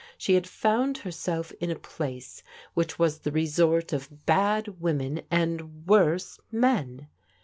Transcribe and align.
She 0.17 0.33
had 0.33 0.47
found 0.47 0.97
herself 0.97 1.51
in 1.59 1.69
a 1.69 1.75
place 1.77 2.41
which 2.73 2.97
was 2.97 3.19
the 3.19 3.31
resort 3.31 3.93
of 3.93 4.25
bad 4.25 4.81
women 4.81 5.21
and 5.29 5.85
worse 5.85 6.39
men. 6.51 7.07